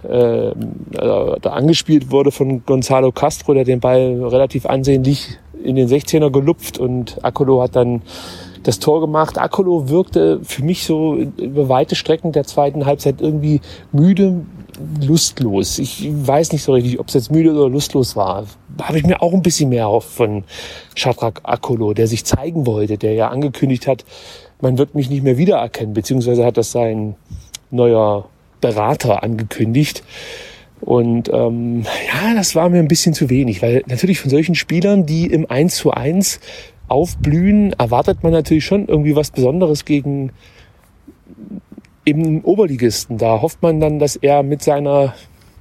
äh, 0.03 0.53
da 0.91 1.51
angespielt 1.51 2.11
wurde 2.11 2.31
von 2.31 2.65
Gonzalo 2.67 3.13
Castro, 3.13 3.55
der 3.55 3.65
den 3.65 3.81
Ball 3.81 4.21
relativ 4.25 4.67
ansehnlich 4.67 5.39
in 5.63 5.77
den 5.77 5.89
16er 5.89 6.31
gelupft 6.31 6.79
und 6.79 7.25
Akolo 7.25 7.63
hat 7.63 7.77
dann 7.77 8.03
das 8.63 8.79
Tor 8.79 9.01
gemacht. 9.01 9.39
Akolo 9.39 9.89
wirkte 9.89 10.41
für 10.43 10.65
mich 10.65 10.85
so 10.85 11.15
über 11.15 11.69
weite 11.69 11.95
Strecken 11.95 12.33
der 12.33 12.45
zweiten 12.45 12.87
Halbzeit 12.87 13.21
irgendwie 13.21 13.61
müde, 13.93 14.43
lustlos. 15.01 15.79
Ich 15.79 16.09
weiß 16.11 16.53
nicht 16.53 16.63
so 16.63 16.73
richtig, 16.73 16.99
ob 16.99 17.09
es 17.09 17.15
jetzt 17.15 17.31
müde 17.31 17.53
oder 17.53 17.69
lustlos 17.69 18.17
war. 18.17 18.45
Habe 18.81 18.99
ich 18.99 19.05
mir 19.05 19.23
auch 19.23 19.33
ein 19.33 19.43
bisschen 19.43 19.69
mehr 19.69 19.89
auf 19.89 20.05
von 20.05 20.45
Shadrach 20.95 21.35
Akolo, 21.43 21.95
der 21.95 22.07
sich 22.07 22.25
zeigen 22.25 22.67
wollte, 22.67 22.99
der 22.99 23.15
ja 23.15 23.29
angekündigt 23.29 23.87
hat, 23.87 24.05
man 24.61 24.79
wird 24.79 24.95
mich 24.95 25.11
nicht 25.11 25.25
mehr 25.25 25.37
wiedererkennen, 25.37 25.93
beziehungsweise 25.93 26.45
hat 26.45 26.57
das 26.57 26.73
sein 26.73 27.17
neuer 27.71 28.29
Berater 28.61 29.23
angekündigt. 29.23 30.05
Und 30.81 31.29
ähm, 31.33 31.83
ja, 31.83 32.35
das 32.35 32.55
war 32.55 32.69
mir 32.69 32.79
ein 32.79 32.89
bisschen 32.89 33.15
zu 33.15 33.29
wenig, 33.29 33.63
weil 33.63 33.83
natürlich 33.87 34.21
von 34.21 34.31
solchen 34.31 34.55
Spielern, 34.55 35.07
die 35.07 35.27
im 35.27 35.49
1 35.49 35.77
zu 35.77 35.91
1 35.91 36.41
aufblühen, 36.89 37.73
erwartet 37.75 38.23
man 38.23 38.33
natürlich 38.33 38.65
schon 38.65 38.89
irgendwie 38.89 39.17
was 39.17 39.31
Besonderes 39.31 39.85
gegen 39.85 40.33
im 42.05 42.45
Oberligisten. 42.45 43.19
Da 43.19 43.41
hofft 43.43 43.63
man 43.63 43.81
dann, 43.81 43.99
dass 43.99 44.17
er 44.17 44.43
mit 44.43 44.63
seiner 44.63 45.15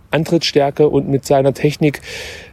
Antrittsstärke 0.10 0.90
und 0.90 1.08
mit 1.08 1.26
seiner 1.26 1.54
Technik 1.54 2.02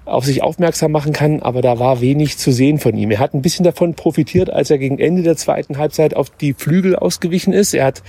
auf 0.08 0.24
sich 0.24 0.42
aufmerksam 0.42 0.92
machen 0.92 1.12
kann, 1.12 1.42
aber 1.42 1.62
da 1.62 1.78
war 1.78 2.00
wenig 2.00 2.38
zu 2.38 2.50
sehen 2.52 2.78
von 2.78 2.96
ihm. 2.96 3.10
Er 3.10 3.18
hat 3.18 3.34
ein 3.34 3.42
bisschen 3.42 3.64
davon 3.64 3.94
profitiert, 3.94 4.50
als 4.50 4.70
er 4.70 4.78
gegen 4.78 4.98
Ende 4.98 5.22
der 5.22 5.36
zweiten 5.36 5.78
Halbzeit 5.78 6.14
auf 6.14 6.30
die 6.30 6.54
Flügel 6.54 6.96
ausgewichen 6.96 7.52
ist. 7.52 7.74
Er 7.74 7.86
hat 7.86 8.02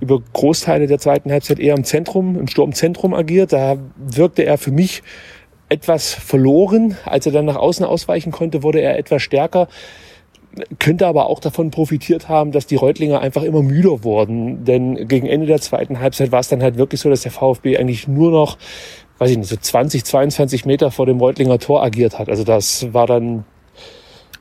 über 0.00 0.20
Großteile 0.32 0.86
der 0.86 0.98
zweiten 0.98 1.30
Halbzeit 1.30 1.58
eher 1.58 1.76
im 1.76 1.84
Zentrum, 1.84 2.38
im 2.38 2.48
Sturmzentrum 2.48 3.14
agiert. 3.14 3.52
Da 3.52 3.78
wirkte 3.96 4.44
er 4.44 4.58
für 4.58 4.70
mich 4.70 5.02
etwas 5.68 6.12
verloren. 6.12 6.96
Als 7.04 7.26
er 7.26 7.32
dann 7.32 7.44
nach 7.44 7.56
außen 7.56 7.84
ausweichen 7.84 8.32
konnte, 8.32 8.62
wurde 8.62 8.80
er 8.80 8.98
etwas 8.98 9.22
stärker. 9.22 9.68
Könnte 10.78 11.06
aber 11.06 11.28
auch 11.28 11.40
davon 11.40 11.70
profitiert 11.70 12.28
haben, 12.28 12.52
dass 12.52 12.66
die 12.66 12.76
Reutlinger 12.76 13.20
einfach 13.20 13.42
immer 13.42 13.62
müder 13.62 14.02
wurden. 14.02 14.64
Denn 14.64 15.08
gegen 15.08 15.26
Ende 15.26 15.46
der 15.46 15.60
zweiten 15.60 16.00
Halbzeit 16.00 16.32
war 16.32 16.40
es 16.40 16.48
dann 16.48 16.62
halt 16.62 16.78
wirklich 16.78 17.00
so, 17.00 17.10
dass 17.10 17.22
der 17.22 17.32
VfB 17.32 17.76
eigentlich 17.76 18.08
nur 18.08 18.30
noch, 18.30 18.56
weiß 19.18 19.30
ich 19.30 19.38
nicht, 19.38 19.48
so 19.48 19.56
20, 19.56 20.04
22 20.04 20.64
Meter 20.64 20.90
vor 20.90 21.06
dem 21.06 21.18
Reutlinger 21.18 21.58
Tor 21.58 21.82
agiert 21.82 22.18
hat. 22.18 22.28
Also 22.28 22.44
das 22.44 22.92
war 22.92 23.06
dann 23.06 23.44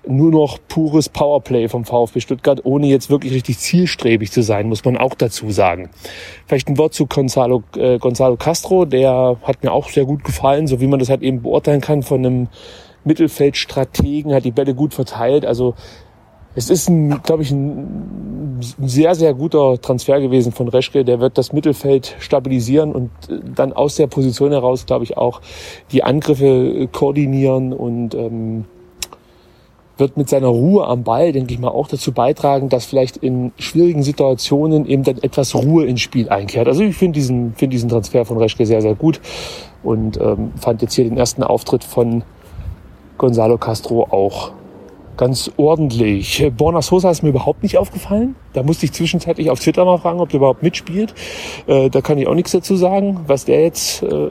nur 0.07 0.31
noch 0.31 0.57
pures 0.67 1.09
Powerplay 1.09 1.67
vom 1.67 1.83
VfB 1.83 2.21
Stuttgart, 2.21 2.61
ohne 2.63 2.87
jetzt 2.87 3.09
wirklich 3.09 3.33
richtig 3.33 3.59
zielstrebig 3.59 4.31
zu 4.31 4.41
sein, 4.41 4.69
muss 4.69 4.85
man 4.85 4.97
auch 4.97 5.15
dazu 5.15 5.51
sagen. 5.51 5.89
Vielleicht 6.45 6.69
ein 6.69 6.77
Wort 6.77 6.93
zu 6.93 7.07
Gonzalo, 7.07 7.63
äh, 7.75 7.97
Gonzalo 7.97 8.37
Castro, 8.37 8.85
der 8.85 9.37
hat 9.43 9.63
mir 9.63 9.71
auch 9.71 9.89
sehr 9.89 10.05
gut 10.05 10.23
gefallen, 10.23 10.67
so 10.67 10.79
wie 10.79 10.87
man 10.87 10.99
das 10.99 11.09
halt 11.09 11.21
eben 11.21 11.41
beurteilen 11.41 11.81
kann 11.81 12.03
von 12.03 12.25
einem 12.25 12.47
Mittelfeldstrategen, 13.03 14.33
hat 14.33 14.45
die 14.45 14.51
Bälle 14.51 14.73
gut 14.73 14.93
verteilt. 14.93 15.45
Also 15.45 15.75
es 16.57 16.71
ist, 16.71 16.91
glaube 17.21 17.43
ich, 17.43 17.51
ein, 17.51 18.59
sehr, 18.83 19.13
sehr 19.13 19.35
guter 19.35 19.79
Transfer 19.79 20.19
gewesen 20.19 20.51
von 20.51 20.67
Reschke. 20.67 21.05
Der 21.05 21.19
wird 21.19 21.37
das 21.37 21.53
Mittelfeld 21.53 22.15
stabilisieren 22.17 22.93
und 22.93 23.11
äh, 23.29 23.39
dann 23.55 23.73
aus 23.73 23.95
der 23.95 24.07
Position 24.07 24.51
heraus, 24.51 24.87
glaube 24.87 25.03
ich, 25.03 25.17
auch 25.17 25.41
die 25.91 26.03
Angriffe 26.03 26.89
koordinieren 26.91 27.73
und 27.73 28.15
ähm, 28.15 28.65
wird 29.97 30.17
mit 30.17 30.29
seiner 30.29 30.47
Ruhe 30.47 30.87
am 30.87 31.03
Ball, 31.03 31.31
denke 31.31 31.53
ich 31.53 31.59
mal, 31.59 31.69
auch 31.69 31.87
dazu 31.87 32.11
beitragen, 32.11 32.69
dass 32.69 32.85
vielleicht 32.85 33.17
in 33.17 33.51
schwierigen 33.59 34.01
Situationen 34.01 34.87
eben 34.87 35.03
dann 35.03 35.19
etwas 35.19 35.53
Ruhe 35.53 35.85
ins 35.85 36.01
Spiel 36.01 36.29
einkehrt. 36.29 36.67
Also 36.67 36.81
ich 36.81 36.95
finde 36.95 37.19
diesen, 37.19 37.53
finde 37.53 37.75
diesen 37.75 37.89
Transfer 37.89 38.25
von 38.25 38.37
Reschke 38.37 38.65
sehr, 38.65 38.81
sehr 38.81 38.95
gut 38.95 39.21
und 39.83 40.19
ähm, 40.19 40.53
fand 40.59 40.81
jetzt 40.81 40.95
hier 40.95 41.05
den 41.05 41.17
ersten 41.17 41.43
Auftritt 41.43 41.83
von 41.83 42.23
Gonzalo 43.19 43.59
Castro 43.59 44.07
auch 44.09 44.53
ganz 45.17 45.51
ordentlich. 45.57 46.49
Borna 46.55 46.81
Sosa 46.81 47.09
ist 47.09 47.23
mir 47.23 47.29
überhaupt 47.29 47.63
nicht 47.63 47.77
aufgefallen. 47.77 48.35
Da 48.53 48.63
musste 48.63 48.85
ich 48.85 48.93
zwischenzeitlich 48.93 49.49
auf 49.49 49.59
Twitter 49.59 49.83
mal 49.83 49.97
fragen, 49.97 50.19
ob 50.19 50.29
der 50.29 50.37
überhaupt 50.37 50.63
mitspielt. 50.63 51.13
Äh, 51.65 51.89
da 51.89 52.01
kann 52.01 52.17
ich 52.17 52.27
auch 52.27 52.35
nichts 52.35 52.51
dazu 52.51 52.75
sagen, 52.75 53.21
was 53.27 53.45
der 53.45 53.63
jetzt 53.63 54.03
äh, 54.03 54.29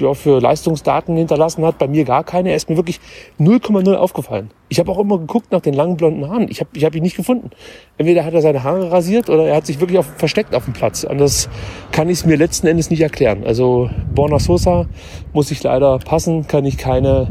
ja, 0.00 0.14
für 0.14 0.40
Leistungsdaten 0.40 1.16
hinterlassen 1.16 1.64
hat. 1.64 1.78
Bei 1.78 1.88
mir 1.88 2.04
gar 2.04 2.24
keine. 2.24 2.50
Er 2.50 2.56
ist 2.56 2.68
mir 2.68 2.76
wirklich 2.76 3.00
0,0 3.38 3.94
aufgefallen. 3.94 4.50
Ich 4.68 4.78
habe 4.78 4.90
auch 4.90 4.98
immer 4.98 5.18
geguckt 5.18 5.52
nach 5.52 5.60
den 5.60 5.74
langen 5.74 5.96
blonden 5.96 6.28
Haaren. 6.28 6.48
Ich 6.50 6.60
habe 6.60 6.70
ich 6.74 6.84
hab 6.84 6.94
ihn 6.94 7.02
nicht 7.02 7.16
gefunden. 7.16 7.50
Entweder 7.98 8.24
hat 8.24 8.34
er 8.34 8.42
seine 8.42 8.62
Haare 8.64 8.90
rasiert 8.90 9.28
oder 9.28 9.46
er 9.46 9.56
hat 9.56 9.66
sich 9.66 9.80
wirklich 9.80 9.98
auf, 9.98 10.06
versteckt 10.16 10.54
auf 10.54 10.64
dem 10.64 10.72
Platz. 10.72 11.04
Anders 11.04 11.48
kann 11.92 12.08
ich 12.08 12.18
es 12.18 12.26
mir 12.26 12.36
letzten 12.36 12.66
Endes 12.66 12.90
nicht 12.90 13.00
erklären. 13.00 13.44
Also 13.44 13.90
Borna 14.14 14.38
Sosa 14.38 14.86
muss 15.32 15.50
ich 15.50 15.62
leider 15.62 15.98
passen, 15.98 16.46
kann 16.46 16.64
ich 16.64 16.78
keine 16.78 17.28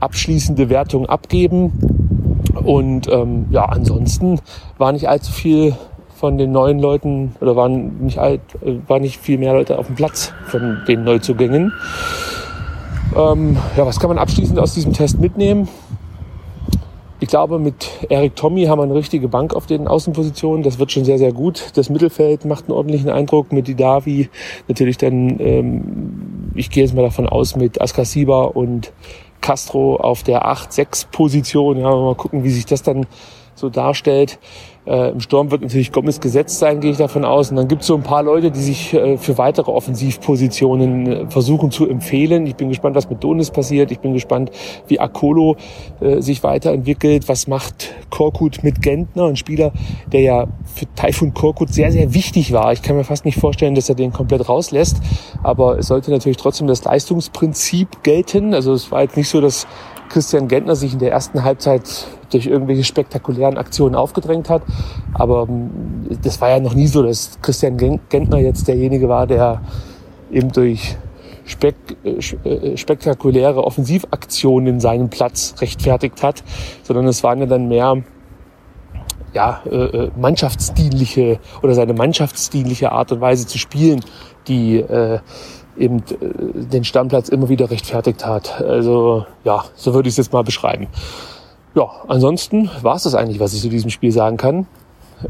abschließende 0.00 0.68
Wertung 0.68 1.06
abgeben. 1.06 1.72
Und 2.64 3.08
ähm, 3.08 3.46
ja, 3.50 3.64
ansonsten 3.66 4.40
war 4.78 4.92
nicht 4.92 5.08
allzu 5.08 5.32
viel 5.32 5.74
von 6.16 6.38
den 6.38 6.50
neuen 6.50 6.78
Leuten 6.78 7.34
oder 7.40 7.56
waren 7.56 7.98
nicht 7.98 8.18
alt, 8.18 8.40
äh, 8.64 8.76
war 8.86 8.98
nicht 8.98 9.20
viel 9.20 9.38
mehr 9.38 9.52
Leute 9.52 9.78
auf 9.78 9.86
dem 9.86 9.96
Platz 9.96 10.32
von 10.46 10.78
den 10.88 11.04
Neuzugängen. 11.04 11.72
Ähm, 13.14 13.56
ja, 13.76 13.86
was 13.86 14.00
kann 14.00 14.08
man 14.08 14.18
abschließend 14.18 14.58
aus 14.58 14.74
diesem 14.74 14.92
Test 14.92 15.20
mitnehmen? 15.20 15.68
Ich 17.18 17.28
glaube, 17.28 17.58
mit 17.58 17.88
Eric 18.10 18.36
Tommy 18.36 18.64
haben 18.64 18.78
wir 18.78 18.82
eine 18.82 18.94
richtige 18.94 19.28
Bank 19.28 19.54
auf 19.54 19.64
den 19.64 19.88
Außenpositionen. 19.88 20.62
Das 20.62 20.78
wird 20.78 20.92
schon 20.92 21.06
sehr, 21.06 21.16
sehr 21.16 21.32
gut. 21.32 21.72
Das 21.74 21.88
Mittelfeld 21.88 22.44
macht 22.44 22.64
einen 22.64 22.72
ordentlichen 22.72 23.08
Eindruck 23.08 23.52
mit 23.52 23.68
Didavi. 23.68 24.28
Natürlich 24.68 24.98
dann, 24.98 25.40
ähm, 25.40 26.50
ich 26.54 26.68
gehe 26.70 26.82
jetzt 26.82 26.94
mal 26.94 27.02
davon 27.02 27.26
aus, 27.26 27.56
mit 27.56 27.80
Askasiba 27.80 28.42
und 28.42 28.92
Castro 29.40 29.96
auf 29.96 30.22
der 30.22 30.46
8-6-Position. 30.46 31.78
Ja, 31.78 31.90
mal 31.90 32.14
gucken, 32.14 32.44
wie 32.44 32.50
sich 32.50 32.66
das 32.66 32.82
dann 32.82 33.06
so 33.56 33.68
darstellt. 33.70 34.38
Äh, 34.86 35.10
Im 35.10 35.20
Sturm 35.20 35.50
wird 35.50 35.62
natürlich 35.62 35.90
Gomez 35.90 36.20
gesetzt 36.20 36.60
sein, 36.60 36.80
gehe 36.80 36.92
ich 36.92 36.96
davon 36.96 37.24
aus. 37.24 37.50
Und 37.50 37.56
dann 37.56 37.66
gibt 37.66 37.82
es 37.82 37.88
so 37.88 37.96
ein 37.96 38.02
paar 38.02 38.22
Leute, 38.22 38.52
die 38.52 38.60
sich 38.60 38.94
äh, 38.94 39.18
für 39.18 39.36
weitere 39.36 39.70
Offensivpositionen 39.70 41.06
äh, 41.06 41.26
versuchen 41.28 41.72
zu 41.72 41.88
empfehlen. 41.88 42.46
Ich 42.46 42.54
bin 42.54 42.68
gespannt, 42.68 42.94
was 42.94 43.10
mit 43.10 43.24
Donis 43.24 43.50
passiert. 43.50 43.90
Ich 43.90 43.98
bin 43.98 44.12
gespannt, 44.12 44.52
wie 44.86 45.00
Akolo 45.00 45.56
äh, 46.00 46.20
sich 46.20 46.44
weiterentwickelt. 46.44 47.28
Was 47.28 47.48
macht 47.48 47.94
Korkut 48.10 48.62
mit 48.62 48.80
Gentner, 48.80 49.24
ein 49.24 49.36
Spieler, 49.36 49.72
der 50.12 50.20
ja 50.20 50.46
für 50.64 50.86
Taifun 50.94 51.34
Korkut 51.34 51.70
sehr, 51.70 51.90
sehr 51.90 52.14
wichtig 52.14 52.52
war. 52.52 52.72
Ich 52.72 52.82
kann 52.82 52.96
mir 52.96 53.04
fast 53.04 53.24
nicht 53.24 53.40
vorstellen, 53.40 53.74
dass 53.74 53.88
er 53.88 53.96
den 53.96 54.12
komplett 54.12 54.48
rauslässt. 54.48 54.98
Aber 55.42 55.78
es 55.78 55.88
sollte 55.88 56.12
natürlich 56.12 56.36
trotzdem 56.36 56.68
das 56.68 56.84
Leistungsprinzip 56.84 58.04
gelten. 58.04 58.54
Also 58.54 58.72
es 58.72 58.92
war 58.92 59.02
jetzt 59.02 59.16
nicht 59.16 59.28
so, 59.28 59.40
dass 59.40 59.66
Christian 60.08 60.46
Gentner 60.46 60.76
sich 60.76 60.92
in 60.92 61.00
der 61.00 61.10
ersten 61.10 61.42
Halbzeit 61.42 62.06
durch 62.30 62.46
irgendwelche 62.46 62.84
spektakulären 62.84 63.58
Aktionen 63.58 63.94
aufgedrängt 63.94 64.48
hat. 64.48 64.62
Aber 65.14 65.46
ähm, 65.48 65.70
das 66.22 66.40
war 66.40 66.50
ja 66.50 66.60
noch 66.60 66.74
nie 66.74 66.86
so, 66.86 67.02
dass 67.02 67.38
Christian 67.42 67.76
Gentner 67.76 68.38
jetzt 68.38 68.68
derjenige 68.68 69.08
war, 69.08 69.26
der 69.26 69.60
eben 70.30 70.52
durch 70.52 70.96
spek 71.46 71.76
äh, 72.04 72.18
äh, 72.48 72.76
spektakuläre 72.76 73.64
Offensivaktionen 73.64 74.80
seinen 74.80 75.08
Platz 75.08 75.54
rechtfertigt 75.60 76.22
hat, 76.22 76.42
sondern 76.82 77.06
es 77.06 77.22
waren 77.22 77.40
ja 77.40 77.46
dann 77.46 77.68
mehr 77.68 78.02
ja, 79.32 79.62
äh, 79.70 80.10
mannschaftsdienliche 80.16 81.38
oder 81.62 81.74
seine 81.74 81.92
mannschaftsdienliche 81.92 82.92
Art 82.92 83.12
und 83.12 83.20
Weise 83.20 83.46
zu 83.46 83.58
spielen, 83.58 84.00
die 84.48 84.78
äh, 84.78 85.18
eben 85.78 86.02
den 86.54 86.84
Stammplatz 86.84 87.28
immer 87.28 87.48
wieder 87.50 87.70
rechtfertigt 87.70 88.24
hat. 88.24 88.62
Also 88.62 89.26
ja, 89.44 89.64
so 89.74 89.92
würde 89.92 90.08
ich 90.08 90.14
es 90.14 90.16
jetzt 90.16 90.32
mal 90.32 90.42
beschreiben. 90.42 90.88
Ja, 91.76 91.90
ansonsten 92.08 92.70
war 92.80 92.96
es 92.96 93.02
das 93.02 93.14
eigentlich, 93.14 93.38
was 93.38 93.52
ich 93.52 93.60
zu 93.60 93.68
diesem 93.68 93.90
Spiel 93.90 94.10
sagen 94.10 94.38
kann. 94.38 94.66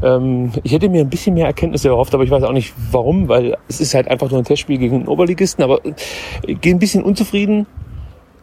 Ähm, 0.01 0.53
ich 0.63 0.71
hätte 0.71 0.87
mir 0.87 1.01
ein 1.01 1.09
bisschen 1.09 1.33
mehr 1.33 1.45
Erkenntnisse 1.45 1.89
erhofft, 1.89 2.13
aber 2.13 2.23
ich 2.23 2.31
weiß 2.31 2.43
auch 2.43 2.53
nicht 2.53 2.73
warum, 2.89 3.27
weil 3.27 3.57
es 3.67 3.81
ist 3.81 3.93
halt 3.93 4.07
einfach 4.07 4.29
nur 4.31 4.39
ein 4.39 4.45
Testspiel 4.45 4.77
gegen 4.77 4.95
einen 4.95 5.07
Oberligisten. 5.09 5.61
Aber 5.61 5.81
ich 6.45 6.61
gehe 6.61 6.73
ein 6.73 6.79
bisschen 6.79 7.03
unzufrieden 7.03 7.67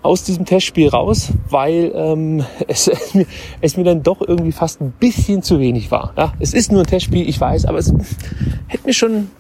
aus 0.03 0.23
diesem 0.23 0.45
Testspiel 0.45 0.91
raus, 0.91 1.33
weil 1.49 1.93
ähm, 1.95 2.45
es, 2.69 2.89
es, 2.89 3.15
mir, 3.15 3.25
es 3.63 3.79
mir 3.79 3.85
dann 3.85 4.03
doch 4.03 4.21
irgendwie 4.21 4.53
fast 4.53 4.83
ein 4.83 4.93
bisschen 4.93 5.43
zu 5.43 5.59
wenig 5.59 5.91
war. 5.91 6.13
Ja, 6.19 6.35
es 6.41 6.53
ist 6.53 6.71
nur 6.71 6.83
ein 6.83 6.87
Testspiel, 6.87 7.27
ich 7.27 7.41
weiß, 7.41 7.65
aber 7.65 7.79
es 7.79 7.91
hätte 8.67 8.87
mir 8.87 8.93
schon 8.93 9.31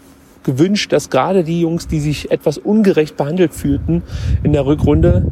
gewünscht, 0.45 0.93
dass 0.93 1.11
gerade 1.11 1.45
die 1.45 1.61
Jungs, 1.61 1.89
die 1.89 2.01
sich 2.01 2.31
etwas 2.31 2.59
ungerecht 2.59 3.17
behandelt 3.17 3.55
fühlten 3.55 4.03
in 4.43 4.53
der 4.53 4.67
Rückrunde, 4.67 5.27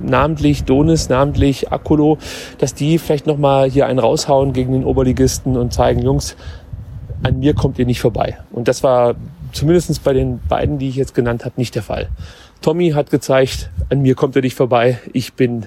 namentlich 0.00 0.64
Donis, 0.64 1.08
namentlich 1.08 1.72
Akolo, 1.72 2.18
dass 2.58 2.74
die 2.74 2.98
vielleicht 2.98 3.26
nochmal 3.26 3.70
hier 3.70 3.86
einen 3.86 3.98
raushauen 3.98 4.52
gegen 4.52 4.72
den 4.72 4.84
Oberligisten 4.84 5.56
und 5.56 5.72
zeigen, 5.72 6.02
Jungs, 6.02 6.36
an 7.22 7.38
mir 7.38 7.54
kommt 7.54 7.78
ihr 7.78 7.86
nicht 7.86 8.00
vorbei. 8.00 8.36
Und 8.52 8.68
das 8.68 8.82
war 8.82 9.14
zumindest 9.52 10.04
bei 10.04 10.12
den 10.12 10.40
beiden, 10.48 10.78
die 10.78 10.88
ich 10.88 10.96
jetzt 10.96 11.14
genannt 11.14 11.44
habe, 11.44 11.54
nicht 11.56 11.74
der 11.74 11.82
Fall. 11.82 12.08
Tommy 12.60 12.90
hat 12.90 13.10
gezeigt, 13.10 13.70
an 13.90 14.02
mir 14.02 14.14
kommt 14.14 14.36
er 14.36 14.42
nicht 14.42 14.54
vorbei. 14.54 14.98
Ich 15.12 15.34
bin 15.34 15.66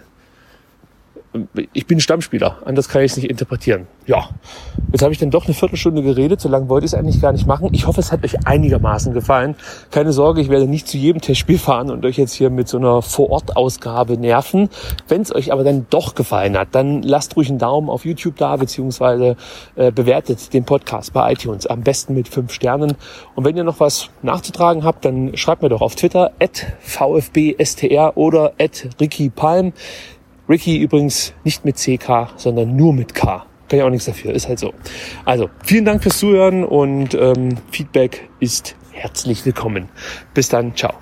ich 1.73 1.85
bin 1.85 1.99
Stammspieler, 1.99 2.57
anders 2.65 2.89
kann 2.89 3.03
ich 3.03 3.11
es 3.11 3.17
nicht 3.17 3.29
interpretieren. 3.29 3.85
Ja, 4.07 4.29
jetzt 4.91 5.03
habe 5.03 5.13
ich 5.13 5.19
dann 5.19 5.29
doch 5.29 5.45
eine 5.45 5.53
Viertelstunde 5.53 6.01
geredet, 6.01 6.41
so 6.41 6.49
lange 6.49 6.69
wollte 6.69 6.85
ich 6.85 6.93
es 6.93 6.97
eigentlich 6.97 7.21
gar 7.21 7.31
nicht 7.31 7.45
machen. 7.45 7.69
Ich 7.71 7.85
hoffe, 7.85 7.99
es 7.99 8.11
hat 8.11 8.23
euch 8.23 8.47
einigermaßen 8.47 9.13
gefallen. 9.13 9.55
Keine 9.91 10.11
Sorge, 10.11 10.41
ich 10.41 10.49
werde 10.49 10.65
nicht 10.65 10.87
zu 10.87 10.97
jedem 10.97 11.21
Testspiel 11.21 11.59
fahren 11.59 11.91
und 11.91 12.03
euch 12.03 12.17
jetzt 12.17 12.33
hier 12.33 12.49
mit 12.49 12.67
so 12.67 12.77
einer 12.77 13.03
Vor-Ort-Ausgabe 13.03 14.17
nerven. 14.17 14.69
Wenn 15.07 15.21
es 15.21 15.33
euch 15.33 15.53
aber 15.53 15.63
dann 15.63 15.85
doch 15.91 16.15
gefallen 16.15 16.57
hat, 16.57 16.69
dann 16.71 17.03
lasst 17.03 17.35
ruhig 17.35 17.49
einen 17.49 17.59
Daumen 17.59 17.89
auf 17.89 18.05
YouTube 18.05 18.37
da, 18.37 18.55
beziehungsweise 18.55 19.35
äh, 19.75 19.91
bewertet 19.91 20.51
den 20.53 20.65
Podcast 20.65 21.13
bei 21.13 21.31
iTunes, 21.31 21.67
am 21.67 21.81
besten 21.81 22.15
mit 22.15 22.27
fünf 22.27 22.51
Sternen. 22.51 22.95
Und 23.35 23.45
wenn 23.45 23.55
ihr 23.55 23.63
noch 23.63 23.79
was 23.79 24.09
nachzutragen 24.23 24.83
habt, 24.83 25.05
dann 25.05 25.37
schreibt 25.37 25.61
mir 25.61 25.69
doch 25.69 25.81
auf 25.81 25.95
Twitter 25.95 26.31
at 26.39 26.65
VfBSTR 26.79 28.17
oder 28.17 28.53
at 28.59 28.87
Ricky 28.99 29.29
Palm. 29.29 29.73
Ricky 30.49 30.77
übrigens 30.77 31.33
nicht 31.43 31.63
mit 31.63 31.77
CK, 31.77 32.33
sondern 32.35 32.75
nur 32.75 32.93
mit 32.93 33.13
K. 33.13 33.45
Kann 33.67 33.79
ich 33.79 33.83
auch 33.83 33.89
nichts 33.91 34.05
dafür, 34.05 34.33
ist 34.33 34.47
halt 34.47 34.57
so. 34.57 34.73
Also, 35.23 35.49
vielen 35.63 35.85
Dank 35.85 36.01
fürs 36.01 36.17
Zuhören 36.17 36.63
und 36.63 37.13
ähm, 37.13 37.57
Feedback 37.69 38.27
ist 38.39 38.75
herzlich 38.91 39.45
willkommen. 39.45 39.89
Bis 40.33 40.49
dann, 40.49 40.75
ciao. 40.75 40.95